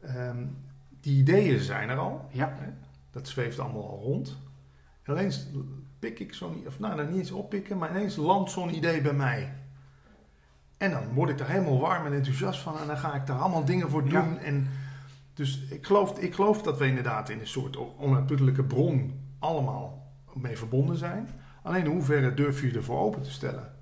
[0.00, 0.44] ehm,
[1.00, 2.28] die ideeën zijn er al.
[2.30, 2.56] Ja.
[3.10, 4.38] Dat zweeft allemaal al rond.
[5.02, 5.32] En alleen
[5.98, 9.12] pik ik zo'n, of nou, nou niet eens oppikken, maar ineens landt zo'n idee bij
[9.12, 9.52] mij.
[10.76, 13.38] En dan word ik er helemaal warm en enthousiast van en dan ga ik daar
[13.38, 14.34] allemaal dingen voor doen.
[14.34, 14.36] Ja.
[14.36, 14.68] En
[15.36, 20.56] dus ik geloof, ik geloof dat we inderdaad in een soort onuitputtelijke bron allemaal mee
[20.58, 21.28] verbonden zijn.
[21.62, 23.74] Alleen in hoeverre durf je ervoor open te stellen?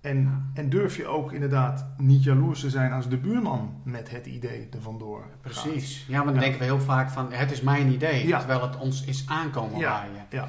[0.00, 4.26] En, en durf je ook inderdaad niet jaloers te zijn als de buurman met het
[4.26, 5.40] idee er vandoor gaat?
[5.40, 6.06] Precies.
[6.08, 6.40] Ja, want dan Ja.
[6.40, 8.26] denken we heel vaak van, het is mijn idee.
[8.26, 8.38] Ja.
[8.38, 9.90] Terwijl het ons is aankomen Ja.
[9.90, 10.26] waaien.
[10.30, 10.48] Ja,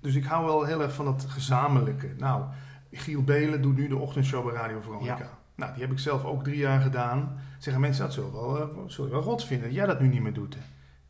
[0.00, 2.14] dus ik hou wel heel erg van dat gezamenlijke.
[2.18, 2.44] Nou,
[2.92, 5.37] Giel Belen doet nu de ochtendshow bij Radio Veronica.
[5.58, 7.40] Nou, die heb ik zelf ook drie jaar gedaan.
[7.58, 10.22] Zeggen mensen, dat zullen wel, uh, zullen wel rot vinden dat jij dat nu niet
[10.22, 10.56] meer doet.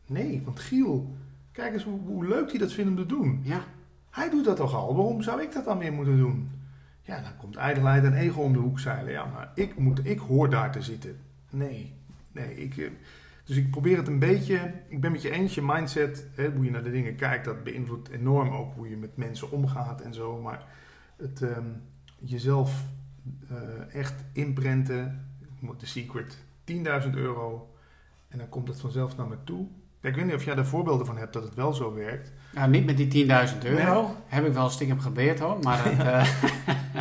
[0.06, 1.16] Nee, want Giel,
[1.52, 3.40] kijk eens hoe, hoe leuk hij dat vindt om te doen.
[3.42, 3.64] Ja.
[4.10, 6.50] Hij doet dat toch al, waarom zou ik dat dan weer moeten doen?
[7.02, 9.12] Ja, dan komt ijdelheid en ego om de hoek zeilen.
[9.12, 11.16] Ja, maar ik, moet, ik hoor daar te zitten.
[11.50, 11.94] Nee,
[12.32, 12.56] nee.
[12.56, 12.90] Ik, eh,
[13.44, 14.72] dus ik probeer het een beetje.
[14.88, 17.64] Ik ben met je eens, je mindset, hè, hoe je naar de dingen kijkt, dat
[17.64, 20.40] beïnvloedt enorm ook hoe je met mensen omgaat en zo.
[20.40, 20.64] Maar
[21.16, 21.68] het ehm,
[22.18, 22.88] jezelf eh,
[23.92, 25.28] echt inprenten,
[25.78, 27.72] de secret, 10.000 euro.
[28.28, 29.66] En dan komt het vanzelf naar me toe.
[30.00, 32.32] ik weet niet of jij daar voorbeelden van hebt dat het wel zo werkt.
[32.52, 34.16] Nou, niet met die 10.000 euro.
[34.26, 35.58] Heb ik wel stiekem gebeurd hoor.
[35.62, 36.28] Maar, eh,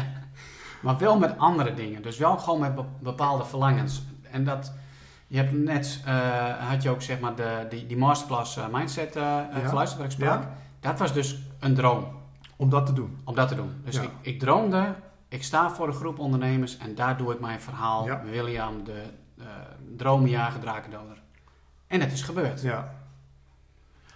[0.83, 2.01] maar wel met andere dingen.
[2.01, 4.03] Dus wel gewoon met bepaalde verlangens.
[4.31, 4.73] En dat,
[5.27, 9.13] je hebt net, uh, had je ook zeg maar de, die, die masterclass uh, mindset
[9.13, 9.49] ja.
[9.63, 10.41] geluisterd waar ik sprak.
[10.41, 10.55] Ja.
[10.79, 12.05] Dat was dus een droom.
[12.55, 13.17] Om dat te doen?
[13.23, 13.71] Om dat te doen.
[13.83, 14.95] Dus ik, ik droomde,
[15.27, 18.09] ik sta voor een groep ondernemers en daar doe ik mijn verhaal.
[18.23, 19.03] William, de
[19.39, 19.45] uh,
[19.97, 21.21] dromenjager, drakendoder.
[21.87, 22.61] En het is gebeurd.
[22.61, 22.93] Ja.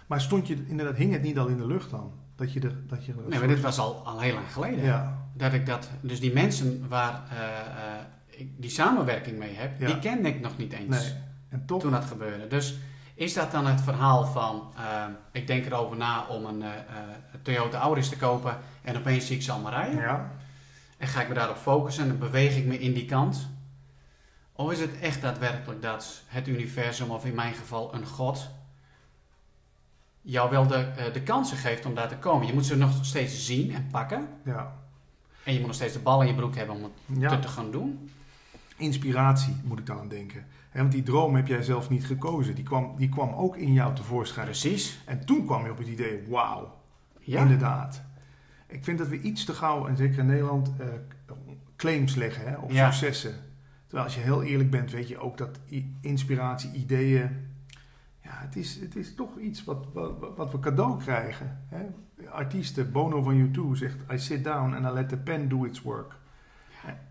[0.06, 2.12] Maar stond je, inderdaad, hing het niet al in de lucht dan?
[2.36, 4.84] Dat je dat je nee, maar dit was al, al heel lang geleden.
[4.84, 5.18] Ja.
[5.34, 9.98] Dat ik dat, dus die mensen waar uh, uh, ik die samenwerking mee heb, die
[9.98, 11.02] kende ik nog niet eens.
[11.02, 11.14] Nee.
[11.48, 11.80] En toch?
[11.80, 12.46] Toen dat gebeurde.
[12.46, 12.78] Dus
[13.14, 16.64] is dat dan het verhaal van, uh, ik denk erover na om een
[17.42, 20.00] Toyota Auris te kopen en opeens zie ik ze allemaal rijden?
[20.00, 20.30] Ja.
[21.02, 23.48] En ga ik me daarop focussen en dan beweeg ik me in die kant?
[24.52, 28.50] Of is het echt daadwerkelijk dat het universum, of in mijn geval een God,
[30.20, 32.46] jou wel de, uh, de kansen geeft om daar te komen.
[32.46, 34.28] Je moet ze nog steeds zien en pakken.
[34.44, 34.74] Ja.
[35.44, 36.82] En je moet nog steeds de bal in je broek hebben om
[37.20, 38.10] het te, gaan doen.
[38.76, 40.46] Inspiratie moet ik dan aan denken.
[40.72, 42.54] want die droom heb jij zelf niet gekozen.
[42.54, 44.46] Die kwam, die kwam ook in jou tevoorschijn.
[44.46, 45.00] Precies.
[45.04, 46.78] En toen kwam je op het idee, wauw,
[47.20, 47.40] ja.
[47.40, 48.02] inderdaad.
[48.72, 50.86] Ik vind dat we iets te gauw, en zeker in Nederland, uh,
[51.76, 53.34] claims leggen hè, op successen.
[53.86, 55.58] Terwijl als je heel eerlijk bent, weet je ook dat
[56.00, 57.50] inspiratie, ideeën
[58.52, 61.64] het is, het is toch iets wat, wat, wat we cadeau krijgen.
[61.68, 61.86] Hè?
[62.28, 65.82] Artiesten, Bono van U2 zegt: I sit down and I let the pen do its
[65.82, 66.20] work.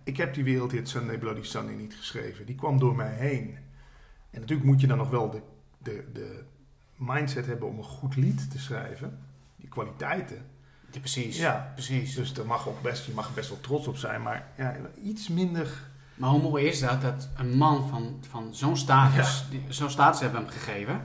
[0.04, 2.46] Ik heb die wereldhit Sunday Bloody Sunday niet geschreven.
[2.46, 3.58] Die kwam door mij heen.
[4.30, 5.42] En natuurlijk moet je dan nog wel de,
[5.78, 6.44] de, de
[6.96, 9.20] mindset hebben om een goed lied te schrijven.
[9.56, 10.46] Die kwaliteiten.
[10.94, 11.38] Ja, precies.
[11.38, 12.16] Ja, precies.
[12.16, 14.22] Dus daar mag ook best, je mag er best wel trots op zijn.
[14.22, 15.90] Maar ja, iets minder...
[16.16, 20.42] Maar hoe mooi is dat, dat een man van, van zo'n status, zo'n status hebben
[20.42, 21.02] hem gegeven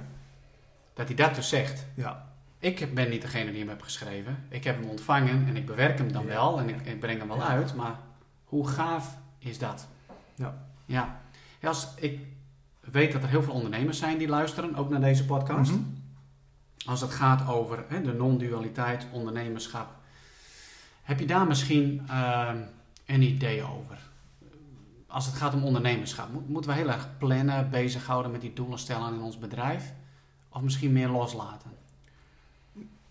[0.95, 1.87] dat hij dat dus zegt.
[1.95, 2.27] Ja.
[2.59, 4.45] Ik ben niet degene die hem heb geschreven.
[4.49, 7.29] Ik heb hem ontvangen en ik bewerk hem dan wel en ik, ik, breng hem
[7.29, 7.75] wel uit.
[7.75, 7.99] Maar
[8.45, 9.89] hoe gaaf is dat?
[10.35, 10.55] Ja.
[10.85, 11.21] Ja.
[11.63, 12.21] Als ik
[12.81, 15.71] weet dat er heel veel ondernemers zijn die luisteren, ook naar deze podcast.
[15.71, 15.81] Mhm.
[16.87, 19.89] Als het gaat over hè, de non-dualiteit, ondernemerschap.
[21.03, 22.51] Heb je daar misschien uh,
[23.07, 23.99] een idee over?
[25.07, 29.15] Als het gaat om ondernemerschap, moeten we heel erg plannen, bezighouden met die doelen stellen
[29.15, 29.93] in ons bedrijf?
[30.49, 31.71] Of misschien meer loslaten?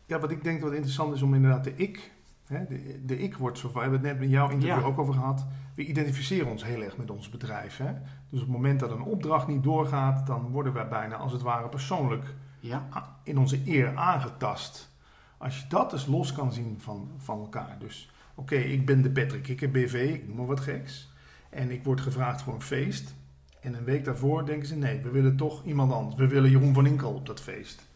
[0.05, 2.11] Ja, wat ik denk wat interessant is om inderdaad de ik.
[2.45, 3.71] Hè, de, de ik wordt zo.
[3.73, 5.45] We hebben het net met jouw interview ook over gehad.
[5.75, 7.77] We identificeren ons heel erg met ons bedrijf.
[7.77, 7.93] Hè?
[8.29, 11.41] Dus op het moment dat een opdracht niet doorgaat, dan worden wij bijna als het
[11.41, 12.35] ware persoonlijk
[12.67, 13.17] ja.
[13.23, 14.93] in onze eer aangetast.
[15.37, 17.79] Als je dat dus los kan zien van, van elkaar.
[17.79, 21.13] Dus oké, ik ben de Patrick ik BV, ik noem maar wat geks.
[21.49, 23.13] En ik word gevraagd voor een feest.
[23.61, 26.15] En een week daarvoor denken ze: nee, we willen toch iemand anders.
[26.15, 27.87] We willen Jeroen van Inkel op dat feest.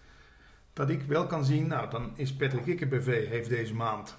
[0.74, 4.18] Dat ik wel kan zien, nou dan is Patrick Ikke BV heeft deze maand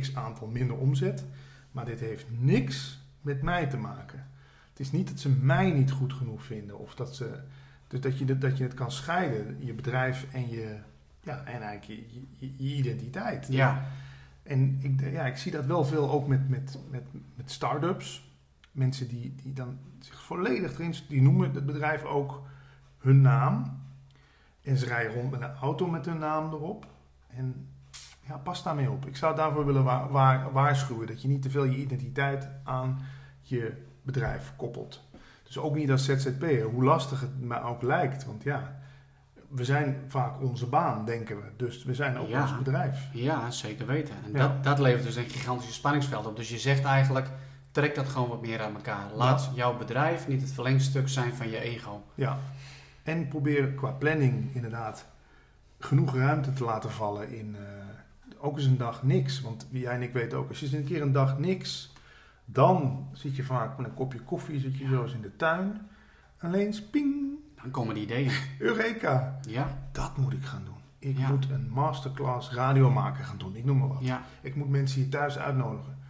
[0.00, 1.24] x aantal minder omzet.
[1.72, 4.30] Maar dit heeft niks met mij te maken.
[4.70, 6.78] Het is niet dat ze mij niet goed genoeg vinden.
[6.78, 7.40] Of dat, ze,
[7.92, 10.76] dus dat, je, dat je het kan scheiden, je bedrijf en je,
[11.20, 13.46] ja, en eigenlijk je, je, identiteit.
[13.50, 13.84] Ja.
[14.42, 17.02] En ik, ja, ik zie dat wel veel ook met, met, met,
[17.34, 18.30] met start-ups
[18.70, 20.94] mensen die, die dan zich volledig erin...
[21.08, 22.42] Die noemen het bedrijf ook
[22.98, 23.80] hun naam.
[24.62, 26.86] En ze rijden rond met een auto met hun naam erop.
[27.26, 27.68] En
[28.26, 29.06] ja, pas daarmee op.
[29.06, 29.84] Ik zou daarvoor willen
[30.52, 31.06] waarschuwen.
[31.06, 32.98] Dat je niet te veel je identiteit aan
[33.40, 35.10] je bedrijf koppelt.
[35.52, 38.24] Dus ook niet als ZZP'er, hoe lastig het me ook lijkt.
[38.24, 38.78] Want ja,
[39.48, 41.42] we zijn vaak onze baan, denken we.
[41.56, 43.08] Dus we zijn ook ons bedrijf.
[43.12, 44.14] Ja, zeker weten.
[44.24, 46.36] En dat, dat levert dus een gigantische spanningsveld op.
[46.36, 47.28] Dus je zegt eigenlijk
[47.70, 49.10] trek dat gewoon wat meer aan elkaar.
[49.14, 52.02] Laat jouw bedrijf niet het verlengstuk zijn van je ego.
[52.14, 52.38] Ja,
[53.02, 55.06] en probeer qua planning inderdaad
[55.78, 57.60] genoeg ruimte te laten vallen in uh,
[58.38, 59.40] ook eens een dag niks.
[59.40, 61.92] Want jij en ik weten ook, als je eens een keer een dag niks,
[62.44, 65.80] dan zit je vaak met een kopje koffie, zit je zo eens in de tuin.
[66.38, 67.38] Alleen ping.
[67.62, 68.32] Dan komen die ideeën.
[68.58, 69.38] Eureka.
[69.48, 69.78] Ja.
[69.92, 70.74] Dat moet ik gaan doen.
[70.98, 73.56] Ik moet een masterclass radio maken gaan doen.
[73.56, 73.98] Ik noem maar wat.
[74.00, 74.22] Ja.
[74.40, 76.00] Ik moet mensen hier thuis uitnodigen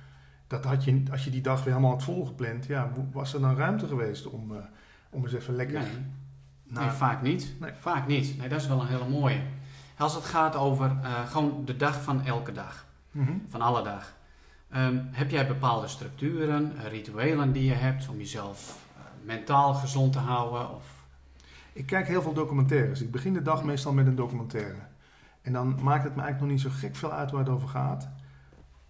[0.53, 3.57] dat had je, als je die dag weer helemaal had volgepland, ja, was er dan
[3.57, 4.59] ruimte geweest om, uh,
[5.11, 5.81] om eens even lekker...
[5.81, 7.55] Nee, nee vaak niet.
[7.61, 7.73] Nee.
[7.81, 8.39] Vaak niet.
[8.39, 9.41] Nee, dat is wel een hele mooie.
[9.99, 13.43] Als het gaat over uh, gewoon de dag van elke dag, mm -hmm.
[13.49, 14.15] van alle dag.
[14.73, 20.13] Ehm, heb jij bepaalde structuren, eh, rituelen die je hebt om jezelf eh, mentaal gezond
[20.13, 20.75] te houden?
[20.75, 21.05] Of...
[21.73, 23.03] Ik kijk heel veel documentaires.
[23.03, 24.79] Ik begin de dag meestal met een documentaire.
[25.43, 27.69] En dan maakt het me eigenlijk nog niet zo gek veel uit waar het over
[27.69, 28.09] gaat.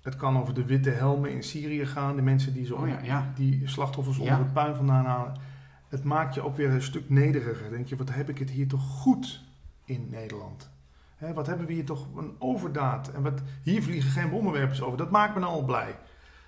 [0.02, 2.98] Het kan over de witte helmen in Syrië gaan, de mensen die, zo, Oh ja,
[3.02, 3.32] ja.
[3.34, 4.22] die slachtoffers Ja.
[4.22, 5.34] onder het puin vandaan halen.
[5.88, 7.70] Het maakt je ook weer een stuk nederiger.
[7.70, 9.40] Denk je, wat heb ik het hier toch goed
[9.84, 10.70] in Nederland?
[11.22, 13.08] Hè, wat hebben we hier toch een overdaad?
[13.08, 14.98] En wat, hier vliegen geen bommenwerpers over.
[14.98, 15.96] Dat maakt me nou al blij.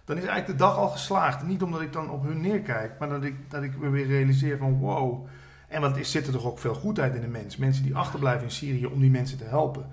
[0.05, 1.43] Dan is eigenlijk de dag al geslaagd.
[1.47, 4.59] Niet omdat ik dan op hun neerkijk, maar dat ik, dat ik me weer realiseer
[4.59, 5.27] van wow.
[5.69, 7.57] En wat is, zit er toch ook veel goedheid in de mens.
[7.57, 9.87] Mensen die achterblijven in Syrië om die mensen te helpen.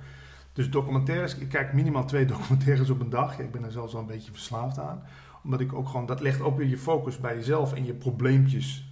[0.54, 3.38] Dus documentaires, ik kijk minimaal twee documentaires op een dag.
[3.38, 5.04] Ja, ik ben er zelfs wel een beetje verslaafd aan.
[5.44, 8.89] Omdat ik ook gewoon, dat legt ook weer je focus bij jezelf en je probleempjes.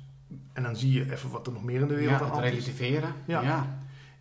[0.54, 2.49] En dan zie je even wat er nog meer in de wereld Ja, aan is.
[2.49, 3.13] relativeren.
[3.25, 3.41] Ja.
[3.41, 3.78] ja.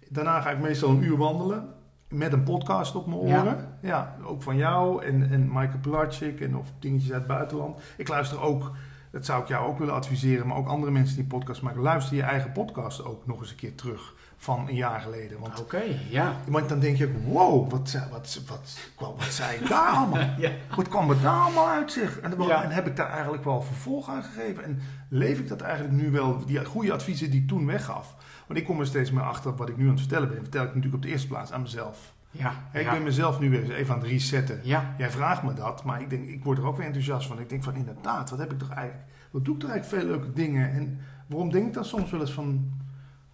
[0.09, 1.69] Daarna ga ik meestal een uur wandelen.
[2.09, 3.79] Met een podcast op mijn oren.
[3.83, 7.77] Ja, ook van jou en, en Michael Pilarczyk en of dingetjes uit het buitenland.
[7.97, 8.71] Ik luister ook,
[9.11, 11.81] dat zou ik jou ook willen adviseren, maar ook andere mensen die podcast maken.
[11.81, 15.39] Luister je eigen podcast ook nog eens een keer terug van een jaar geleden.
[15.41, 16.33] Want, Oké, ja.
[16.47, 19.89] want dan denk je ook, wow, wat, zei- wat, wat, wat, wat zei ik daar
[19.97, 20.27] allemaal?
[20.39, 20.51] ja.
[20.77, 22.21] Wat kwam er daar allemaal uit zich?
[22.21, 22.63] En, Ja.
[22.63, 24.65] en heb ik daar eigenlijk wel vervolg aan gegeven?
[24.65, 28.15] En leef ik dat eigenlijk nu wel, die goede adviezen die ik toen weggaf?
[28.49, 30.39] Want ik kom er steeds meer achter wat ik nu aan het vertellen ben.
[30.39, 32.15] Vertel ik natuurlijk op de eerste plaats aan mezelf.
[32.31, 32.93] Ja, Ik ja.
[32.93, 34.61] ben mezelf nu weer eens even aan het resetten.
[34.63, 34.95] ja.
[34.99, 37.41] Jij vraagt me dat, maar ik, denk, ik word er ook weer enthousiast van.
[37.41, 39.07] Ik denk van inderdaad, wat heb ik toch eigenlijk...
[39.31, 40.71] Wat doe ik toch eigenlijk veel leuke dingen?
[40.71, 42.73] En waarom denk ik dan soms wel eens van...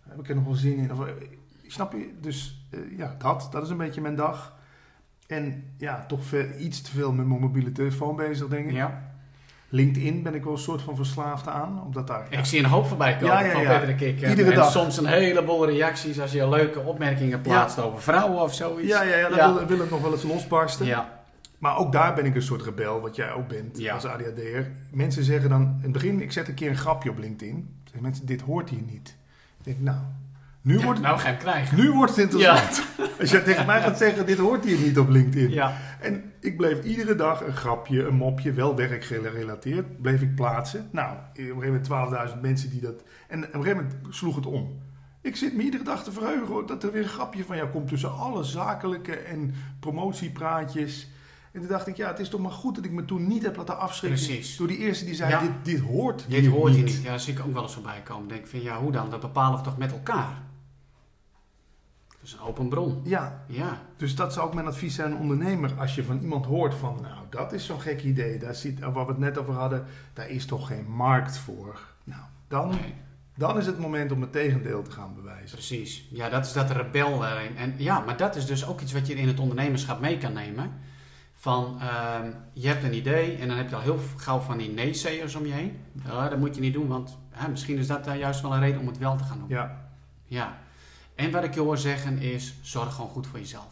[0.09, 0.93] Heb ik er nog wel zin in?
[0.93, 1.13] Of, eh,
[1.67, 2.15] snap je?
[2.21, 3.49] Dus eh, ja, dat.
[3.51, 4.57] Dat is een beetje mijn dag.
[5.27, 8.73] En ja, toch veel, iets te veel met mijn mobiele telefoon bezig, denk ik.
[8.73, 9.14] ja.
[9.75, 11.83] LinkedIn ben ik wel een soort van verslaafd aan.
[11.85, 12.27] Omdat daar...
[12.31, 13.65] Ik zie een hoop voorbij komen Ja, ja, van.
[13.65, 14.23] Patrick ik.
[14.23, 14.71] En, Iedere en dag.
[14.71, 18.89] soms een heleboel reacties als je leuke opmerkingen plaatst over vrouwen of zoiets.
[18.89, 19.55] ja, ja, ja, dan.
[19.55, 20.87] Wil, wil het nog wel eens losbarsten.
[20.87, 21.25] Ja,
[21.59, 24.71] Maar ook daar ben ik een soort rebel, wat jij ook bent als ADHD'er.
[24.91, 27.69] Mensen zeggen dan, in het begin, ik zet een keer een grapje op LinkedIn.
[28.01, 29.17] Mensen, dit hoort hier niet.
[29.59, 29.99] Ik denk, nou,
[30.65, 31.77] nu, wordt, het, nou ga hem krijgen.
[31.79, 32.83] nu wordt het interessant.
[33.21, 35.51] Als jij tegen mij gaat zeggen, dit hoort hier niet op LinkedIn.
[35.51, 40.89] Ja, En ik bleef iedere dag een grapje, een mopje, wel werkgerelateerd, bleef ik plaatsen.
[40.93, 43.03] Nou, op een gegeven moment 12.000 mensen die dat...
[43.29, 44.83] En op een gegeven moment sloeg het om.
[45.23, 47.89] Ik zit me iedere dag te verheugen dat er weer een grapje van jou komt
[47.89, 51.09] tussen alle zakelijke en promotiepraatjes.
[51.53, 53.43] En toen dacht ik, ja, het is toch maar goed dat ik me toen niet
[53.43, 54.25] heb laten afschrikken.
[54.27, 54.57] Precies.
[54.57, 55.41] Door die eerste die zei, Ja.
[55.41, 56.95] dit, dit hoort dit hier hoort je niet.
[56.95, 57.03] niet.
[57.03, 58.29] Ja, zie ik ook wel eens voorbij komen.
[58.29, 59.11] denk ik van, ja, hoe dan?
[59.11, 60.43] Dat bepalen we toch met elkaar?
[62.25, 63.01] Dat is een open bron.
[63.03, 65.73] Ja, Ja, dus dat zou ook mijn advies zijn aan een ondernemer.
[65.79, 68.39] Als je van iemand hoort van, nou, dat is zo'n gek idee.
[68.39, 71.81] Daar zit, waar we het net over hadden, daar is toch geen markt voor.
[72.05, 72.95] Nou, dan, nee,
[73.35, 75.57] dan is het moment om het tegendeel te gaan bewijzen.
[75.57, 76.09] precies.
[76.11, 77.57] Ja, dat is dat rebel daarin.
[77.57, 80.33] En ja, maar dat is dus ook iets wat je in het ondernemerschap mee kan
[80.33, 80.73] nemen.
[81.35, 84.71] Van, ehm, je hebt een idee en dan heb je al heel gauw van die
[84.71, 85.77] nee-sayers om je heen.
[86.05, 87.19] Dat moet je niet doen, want
[87.51, 89.49] misschien is dat daar juist wel een reden om het wel te gaan doen.
[89.49, 89.89] Ja,
[90.27, 90.63] Ja.
[91.15, 93.69] En wat ik je hoor zeggen is, zorg gewoon goed voor jezelf.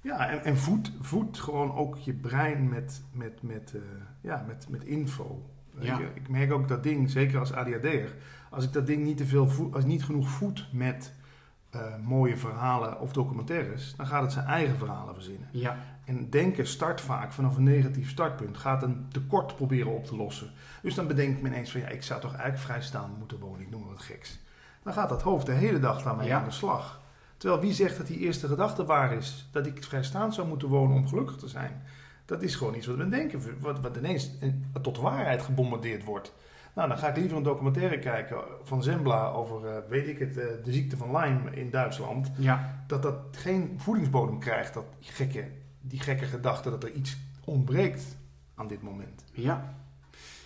[0.00, 3.80] ja en, en voed, voed gewoon ook je brein met, met, met, eh,
[4.20, 5.50] ja, met, met info.
[5.78, 5.98] Ja.
[5.98, 8.14] Ik, ik merk ook dat ding, zeker als ADHD'er,
[8.50, 11.12] als ik dat ding niet, te veel voed, als niet genoeg voed met
[11.72, 15.48] eh, mooie verhalen of documentaires, dan gaat het zijn eigen verhalen verzinnen.
[15.52, 18.56] Ja, En denken start vaak vanaf een negatief startpunt.
[18.56, 20.50] Gaat een tekort proberen op te lossen.
[20.82, 23.60] Dus dan bedenkt men ineens van ja, ik zou toch eigenlijk vrijstaan moeten wonen.
[23.60, 24.38] Ik noem maar wat geks.
[24.82, 26.38] Dan gaat dat hoofd de hele dag daarmee Ja.
[26.38, 27.00] aan de slag.
[27.36, 29.48] Terwijl wie zegt dat die eerste gedachte waar is?
[29.52, 31.82] Dat ik vrijstaand zou moeten wonen om gelukkig te zijn.
[32.24, 33.40] Dat is gewoon iets wat men denken.
[33.60, 36.32] Wat, wat ineens in- tot waarheid gebombardeerd wordt.
[36.74, 40.36] Nou, dan ga ik liever een documentaire kijken van Zembla over, eh, weet ik het,
[40.38, 45.48] eh, de ziekte van Lyme in Duitsland ja, dat dat geen voedingsbodem krijgt, dat gekke,
[45.80, 48.16] die gekke gedachte dat er iets ontbreekt
[48.54, 49.24] aan dit moment.
[49.32, 49.74] ja.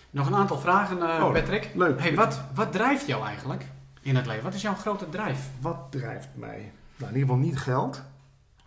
[0.09, 1.71] Nog een aantal vragen, eh, Oh, Patrick.
[1.75, 1.99] Leuk.
[2.01, 3.65] Hey, wat, wat drijft jou eigenlijk
[4.07, 4.43] in het leven?
[4.43, 5.49] Wat is jouw grote drijf?
[5.61, 6.71] Wat drijft mij?
[6.97, 8.03] Nou, in ieder geval niet geld.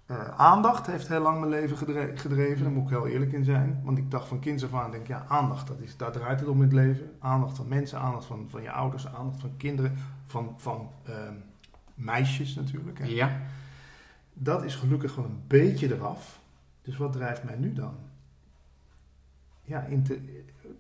[0.07, 3.45] Eh, aandacht heeft heel lang mijn leven gedre- gedreven, daar moet ik heel eerlijk in
[3.45, 3.81] zijn.
[3.85, 6.41] Want ik dacht van kinds af aan, denk ik, ja, aandacht, dat is, daar draait
[6.41, 7.11] het om in het leven.
[7.19, 11.35] Aandacht van mensen, aandacht van, van je ouders, aandacht van kinderen, van, van ehm,
[11.95, 12.99] meisjes natuurlijk.
[12.99, 13.05] Hè.
[13.05, 13.41] Ja,
[14.33, 16.41] Dat is gelukkig wel een beetje eraf.
[16.83, 17.95] Dus wat drijft mij nu dan?
[19.63, 20.19] Ja, inter-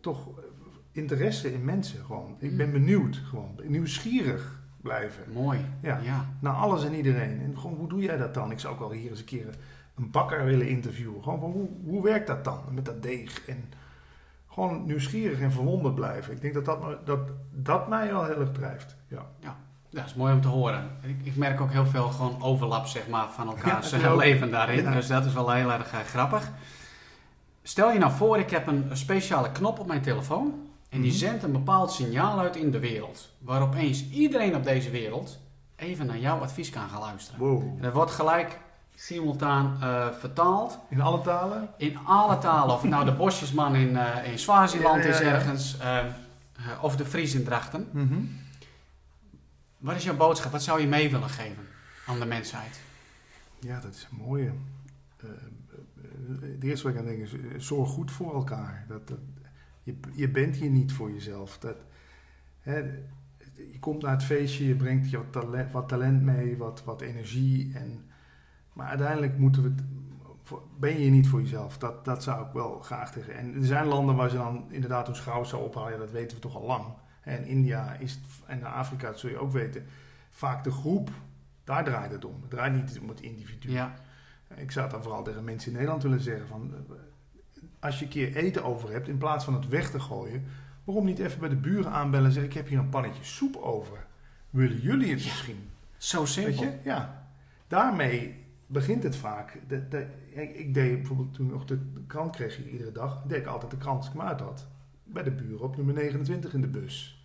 [0.01, 0.44] toch eh,
[0.92, 2.37] interesse in mensen gewoon.
[2.38, 2.72] Ik ben Mm.
[2.72, 3.61] benieuwd gewoon.
[3.62, 5.22] Nieuwsgierig blijven.
[5.33, 5.59] mooi.
[5.83, 5.98] Ja.
[6.03, 6.26] ja.
[6.40, 7.40] Naar alles en iedereen.
[7.40, 8.50] En gewoon, hoe doe jij dat dan?
[8.50, 9.46] Ik zou ook wel hier eens een keer
[9.96, 11.22] een bakker willen interviewen.
[11.22, 13.46] Gewoon van, hoe, hoe werkt dat dan met dat deeg?
[13.46, 13.64] En
[14.48, 16.33] gewoon nieuwsgierig en verwonderd blijven.
[16.35, 17.20] Ik denk dat dat, dat,
[17.53, 18.96] dat mij wel heel erg drijft.
[19.09, 19.26] Ja.
[19.90, 20.90] Dat is mooi om te horen.
[21.03, 24.18] Ik, ik merk ook heel veel gewoon overlap zeg maar, van elkaars Ja, eh, ook.
[24.20, 24.83] leven daarin.
[24.83, 24.92] Ja.
[24.92, 26.50] Dus dat is wel heel erg eh, grappig.
[27.62, 30.55] Stel je nou voor, ik heb een speciale knop op mijn telefoon.
[30.90, 31.18] En die Mhm.
[31.20, 33.33] zendt een bepaald signaal uit in de wereld.
[33.38, 35.38] Waar opeens iedereen op deze wereld
[35.76, 37.40] even naar jouw advies kan gaan luisteren.
[37.40, 37.62] Wow.
[37.76, 38.59] En dat wordt gelijk
[38.94, 41.68] simultaan eh, vertaald In alle talen?
[41.76, 42.74] in alle talen.
[42.74, 45.79] Of het nou de bosjesman in, eh in Swaziland Ja, ja, is ergens.
[45.79, 46.05] eh,
[46.81, 47.88] of de Fries in Drachten.
[47.92, 48.20] Mhm.
[49.79, 50.53] Wat is jouw boodschap?
[50.53, 51.66] Wat zou je mee willen geven
[52.07, 52.81] aan de mensheid?
[53.61, 54.50] Ja, dat is een mooie.
[56.40, 57.33] Het eerste wat ik aan denk is,
[57.66, 58.85] zorg goed voor elkaar.
[58.88, 59.18] Dat, dat,
[59.90, 61.59] je, je bent hier niet voor jezelf.
[61.59, 61.76] Dat,
[62.61, 62.79] hè,
[63.55, 67.00] je komt naar het feestje, je brengt je wat talent, wat talent mee, wat, wat
[67.00, 67.74] energie.
[67.74, 68.05] En,
[68.72, 69.74] maar uiteindelijk moeten we
[70.79, 71.79] ben je hier niet voor jezelf.
[71.79, 73.35] Dat, dat zou ik wel graag tegen.
[73.35, 75.92] En er zijn landen waar ze dan inderdaad hun schouders zou ophalen.
[75.92, 76.85] Ja, dat weten we toch al lang.
[77.20, 79.87] En India is, en Afrika, dat zul je ook weten,
[80.31, 81.11] vaak de groep.
[81.64, 82.40] Daar draait het om.
[82.40, 83.70] Het draait niet om het individu.
[83.70, 83.94] Ja,
[84.57, 86.74] Ik zou het dan vooral tegen mensen in Nederland willen zeggen: van,
[87.81, 90.45] als je een keer eten over hebt, in plaats van het weg te gooien,
[90.85, 93.57] waarom niet even bij de buren aanbellen en zeggen: Ik heb hier een pannetje soep
[93.57, 94.07] over.
[94.51, 95.69] Willen jullie het misschien?
[95.97, 96.62] zo Weet simpel.
[96.62, 96.79] je?
[96.85, 97.27] Ja.
[97.66, 99.59] Daarmee begint het vaak.
[99.69, 100.07] De, de,
[100.55, 103.77] ik, deed bijvoorbeeld toen nog de krant kreeg je iedere dag, deed ik altijd de
[103.77, 104.66] krant als ik hem uit had.
[105.05, 107.25] Bij de buren op nummer 29 in de bus.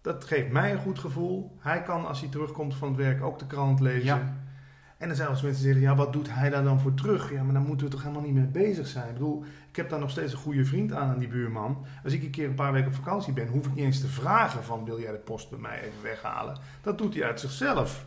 [0.00, 1.56] Dat geeft mij een goed gevoel.
[1.58, 4.04] Hij kan als hij terugkomt van het werk ook de krant lezen.
[4.04, 4.36] Ja.
[5.00, 6.94] En dan zijn wel eens mensen die zeggen, ja, wat doet hij daar dan voor
[6.94, 7.32] terug?
[7.32, 9.06] Ja, maar dan moeten we toch helemaal niet mee bezig zijn.
[9.08, 11.84] Ik bedoel, ik heb daar nog steeds een goede vriend aan, aan die buurman.
[12.04, 14.08] Als ik een keer een paar weken op vakantie ben, hoef ik niet eens te
[14.08, 16.58] vragen van, wil jij de post bij mij even weghalen?
[16.82, 18.06] Dat doet hij uit zichzelf.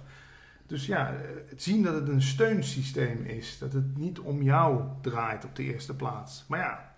[0.68, 1.14] Dus ja,
[1.50, 3.58] het zien dat het een steunsysteem is.
[3.58, 6.46] Dat het niet om jou draait op de eerste plaats.
[6.48, 6.94] Maar ja,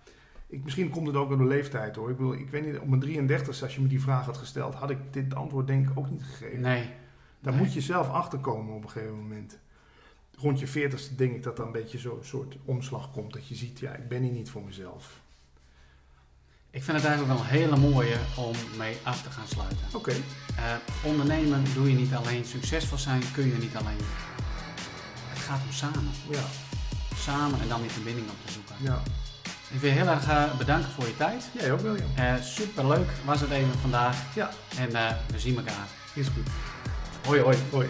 [0.46, 2.10] ik, misschien komt het ook door de leeftijd hoor.
[2.10, 4.74] Ik, bedoel, ik weet niet, op mijn 33 als je me die vraag had gesteld,
[4.74, 6.60] had ik dit antwoord denk ik ook niet gegeven.
[6.60, 6.90] Nee.
[7.40, 7.62] Daar Nee.
[7.62, 9.58] moet je zelf achter komen op een gegeven moment.
[10.38, 13.32] Rond je 40ste denk ik dat er een beetje zo'n soort omslag komt.
[13.32, 15.20] Dat je ziet, ja, ik ben hier niet voor mezelf.
[16.70, 19.78] Ik vind het eigenlijk wel een hele mooie om mee af te gaan sluiten.
[19.92, 20.12] Oké,
[20.56, 20.62] Eh,
[21.02, 22.44] ondernemen doe je niet alleen.
[22.44, 23.98] Succesvol zijn kun je niet alleen.
[25.28, 26.10] Het gaat om samen.
[26.30, 26.44] ja,
[27.16, 28.74] Samen en dan die verbinding op te zoeken.
[28.80, 29.02] ja.
[29.70, 31.48] Ik wil je heel erg eh, bedanken voor je tijd.
[31.52, 32.10] Jij ook William.
[32.16, 34.34] Eh Super leuk was het even vandaag.
[34.34, 34.50] Ja.
[34.78, 34.90] En
[35.32, 35.86] we zien elkaar.
[36.14, 36.46] Is goed.
[37.26, 37.56] Hoi hoi.
[37.70, 37.88] Hoi.